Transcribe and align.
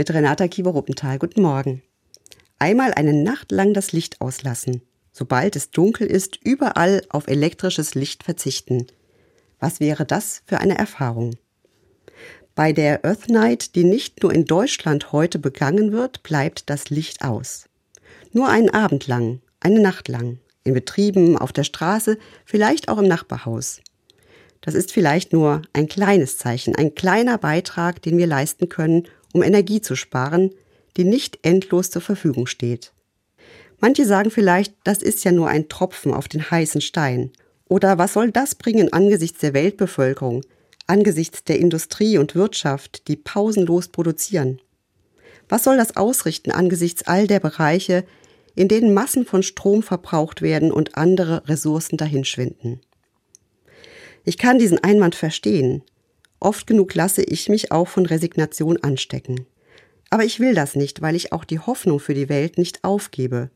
mit 0.00 0.14
Renata 0.14 0.48
Kiewer-Ruppenthal. 0.48 1.18
Guten 1.18 1.42
Morgen. 1.42 1.82
Einmal 2.58 2.94
eine 2.94 3.12
Nacht 3.12 3.52
lang 3.52 3.74
das 3.74 3.92
Licht 3.92 4.22
auslassen. 4.22 4.80
Sobald 5.12 5.56
es 5.56 5.72
dunkel 5.72 6.06
ist, 6.06 6.38
überall 6.42 7.02
auf 7.10 7.28
elektrisches 7.28 7.94
Licht 7.94 8.22
verzichten. 8.22 8.86
Was 9.58 9.78
wäre 9.78 10.06
das 10.06 10.40
für 10.46 10.58
eine 10.58 10.78
Erfahrung? 10.78 11.36
Bei 12.54 12.72
der 12.72 13.04
Earth 13.04 13.28
Night, 13.28 13.74
die 13.74 13.84
nicht 13.84 14.22
nur 14.22 14.32
in 14.32 14.46
Deutschland 14.46 15.12
heute 15.12 15.38
begangen 15.38 15.92
wird, 15.92 16.22
bleibt 16.22 16.70
das 16.70 16.88
Licht 16.88 17.22
aus. 17.22 17.66
Nur 18.32 18.48
einen 18.48 18.70
Abend 18.70 19.06
lang, 19.06 19.42
eine 19.60 19.80
Nacht 19.80 20.08
lang, 20.08 20.38
in 20.64 20.72
Betrieben, 20.72 21.36
auf 21.36 21.52
der 21.52 21.64
Straße, 21.64 22.16
vielleicht 22.46 22.88
auch 22.88 22.96
im 22.96 23.06
Nachbarhaus. 23.06 23.82
Das 24.62 24.74
ist 24.74 24.92
vielleicht 24.92 25.34
nur 25.34 25.60
ein 25.74 25.88
kleines 25.88 26.38
Zeichen, 26.38 26.74
ein 26.74 26.94
kleiner 26.94 27.36
Beitrag, 27.36 28.00
den 28.00 28.16
wir 28.16 28.26
leisten 28.26 28.70
können, 28.70 29.06
um 29.32 29.42
Energie 29.42 29.80
zu 29.80 29.96
sparen, 29.96 30.50
die 30.96 31.04
nicht 31.04 31.38
endlos 31.42 31.90
zur 31.90 32.02
Verfügung 32.02 32.46
steht. 32.46 32.92
Manche 33.78 34.04
sagen 34.04 34.30
vielleicht, 34.30 34.74
das 34.84 34.98
ist 34.98 35.24
ja 35.24 35.32
nur 35.32 35.48
ein 35.48 35.68
Tropfen 35.68 36.12
auf 36.12 36.28
den 36.28 36.50
heißen 36.50 36.80
Stein. 36.80 37.30
Oder 37.66 37.98
was 37.98 38.12
soll 38.12 38.30
das 38.30 38.54
bringen 38.54 38.92
angesichts 38.92 39.40
der 39.40 39.54
Weltbevölkerung, 39.54 40.42
angesichts 40.86 41.44
der 41.44 41.58
Industrie 41.58 42.18
und 42.18 42.34
Wirtschaft, 42.34 43.08
die 43.08 43.16
pausenlos 43.16 43.88
produzieren? 43.88 44.60
Was 45.48 45.64
soll 45.64 45.76
das 45.76 45.96
ausrichten 45.96 46.50
angesichts 46.50 47.04
all 47.04 47.26
der 47.26 47.40
Bereiche, 47.40 48.04
in 48.54 48.68
denen 48.68 48.92
Massen 48.92 49.24
von 49.24 49.42
Strom 49.42 49.82
verbraucht 49.82 50.42
werden 50.42 50.72
und 50.72 50.96
andere 50.96 51.48
Ressourcen 51.48 51.96
dahinschwinden? 51.96 52.80
Ich 54.24 54.36
kann 54.36 54.58
diesen 54.58 54.82
Einwand 54.82 55.14
verstehen. 55.14 55.82
Oft 56.40 56.66
genug 56.66 56.94
lasse 56.94 57.22
ich 57.22 57.50
mich 57.50 57.70
auch 57.70 57.86
von 57.86 58.06
Resignation 58.06 58.78
anstecken. 58.82 59.46
Aber 60.08 60.24
ich 60.24 60.40
will 60.40 60.54
das 60.54 60.74
nicht, 60.74 61.02
weil 61.02 61.14
ich 61.14 61.32
auch 61.32 61.44
die 61.44 61.58
Hoffnung 61.58 62.00
für 62.00 62.14
die 62.14 62.30
Welt 62.30 62.56
nicht 62.56 62.82
aufgebe 62.82 63.50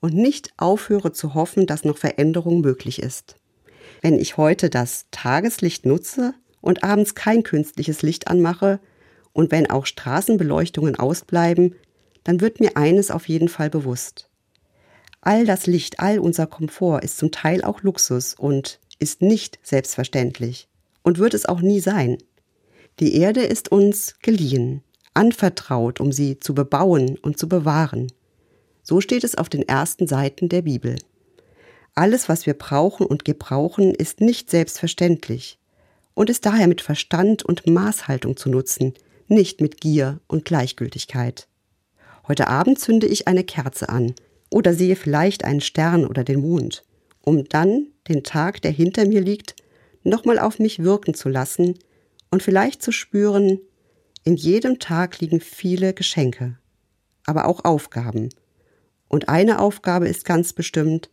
und 0.00 0.14
nicht 0.14 0.52
aufhöre 0.56 1.12
zu 1.12 1.34
hoffen, 1.34 1.66
dass 1.66 1.84
noch 1.84 1.98
Veränderung 1.98 2.62
möglich 2.62 3.00
ist. 3.00 3.36
Wenn 4.00 4.18
ich 4.18 4.38
heute 4.38 4.70
das 4.70 5.06
Tageslicht 5.10 5.84
nutze 5.84 6.34
und 6.62 6.82
abends 6.82 7.14
kein 7.14 7.42
künstliches 7.42 8.00
Licht 8.00 8.26
anmache 8.28 8.80
und 9.34 9.52
wenn 9.52 9.70
auch 9.70 9.84
Straßenbeleuchtungen 9.84 10.96
ausbleiben, 10.96 11.76
dann 12.24 12.40
wird 12.40 12.58
mir 12.58 12.76
eines 12.76 13.10
auf 13.10 13.28
jeden 13.28 13.48
Fall 13.48 13.68
bewusst. 13.68 14.30
All 15.20 15.44
das 15.44 15.66
Licht, 15.66 16.00
all 16.00 16.18
unser 16.18 16.46
Komfort 16.46 17.00
ist 17.00 17.18
zum 17.18 17.30
Teil 17.30 17.62
auch 17.62 17.82
Luxus 17.82 18.34
und 18.34 18.80
ist 18.98 19.20
nicht 19.20 19.58
selbstverständlich 19.62 20.68
und 21.04 21.18
wird 21.18 21.34
es 21.34 21.46
auch 21.46 21.60
nie 21.60 21.78
sein. 21.78 22.18
Die 22.98 23.14
Erde 23.14 23.42
ist 23.42 23.70
uns 23.70 24.16
geliehen, 24.20 24.82
anvertraut, 25.14 26.00
um 26.00 26.10
sie 26.10 26.40
zu 26.40 26.54
bebauen 26.54 27.16
und 27.18 27.38
zu 27.38 27.48
bewahren. 27.48 28.10
So 28.82 29.00
steht 29.00 29.22
es 29.22 29.36
auf 29.36 29.48
den 29.48 29.62
ersten 29.62 30.08
Seiten 30.08 30.48
der 30.48 30.62
Bibel. 30.62 30.96
Alles, 31.94 32.28
was 32.28 32.46
wir 32.46 32.54
brauchen 32.54 33.06
und 33.06 33.24
gebrauchen, 33.24 33.94
ist 33.94 34.20
nicht 34.20 34.50
selbstverständlich 34.50 35.58
und 36.14 36.30
ist 36.30 36.44
daher 36.44 36.66
mit 36.66 36.80
Verstand 36.80 37.44
und 37.44 37.66
Maßhaltung 37.66 38.36
zu 38.36 38.50
nutzen, 38.50 38.94
nicht 39.28 39.60
mit 39.60 39.80
Gier 39.80 40.20
und 40.26 40.44
Gleichgültigkeit. 40.44 41.46
Heute 42.26 42.48
Abend 42.48 42.78
zünde 42.78 43.06
ich 43.06 43.28
eine 43.28 43.44
Kerze 43.44 43.88
an 43.88 44.14
oder 44.50 44.74
sehe 44.74 44.96
vielleicht 44.96 45.44
einen 45.44 45.60
Stern 45.60 46.06
oder 46.06 46.24
den 46.24 46.40
Mond, 46.40 46.84
um 47.20 47.44
dann 47.48 47.88
den 48.08 48.22
Tag, 48.22 48.62
der 48.62 48.70
hinter 48.70 49.06
mir 49.06 49.20
liegt, 49.20 49.56
nochmal 50.04 50.38
auf 50.38 50.58
mich 50.58 50.82
wirken 50.82 51.14
zu 51.14 51.28
lassen 51.28 51.78
und 52.30 52.42
vielleicht 52.42 52.82
zu 52.82 52.92
spüren, 52.92 53.60
in 54.24 54.36
jedem 54.36 54.78
Tag 54.78 55.20
liegen 55.20 55.40
viele 55.40 55.92
Geschenke, 55.92 56.58
aber 57.26 57.46
auch 57.46 57.64
Aufgaben. 57.64 58.30
Und 59.08 59.28
eine 59.28 59.60
Aufgabe 59.60 60.08
ist 60.08 60.24
ganz 60.24 60.52
bestimmt, 60.52 61.10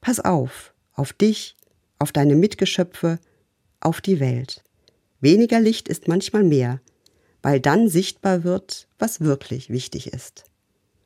pass 0.00 0.20
auf, 0.20 0.74
auf 0.94 1.12
dich, 1.12 1.56
auf 1.98 2.12
deine 2.12 2.34
Mitgeschöpfe, 2.34 3.18
auf 3.80 4.00
die 4.00 4.20
Welt. 4.20 4.62
Weniger 5.20 5.60
Licht 5.60 5.88
ist 5.88 6.08
manchmal 6.08 6.44
mehr, 6.44 6.80
weil 7.42 7.60
dann 7.60 7.88
sichtbar 7.88 8.44
wird, 8.44 8.88
was 8.98 9.20
wirklich 9.20 9.70
wichtig 9.70 10.12
ist. 10.12 10.44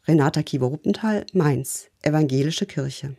Renata 0.07 0.43
Kiewer-Ruppenthal, 0.43 1.27
Mainz, 1.33 1.89
Evangelische 2.03 2.67
Kirche. 2.67 3.17